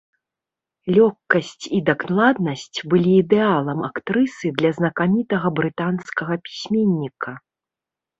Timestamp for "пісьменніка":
6.47-7.37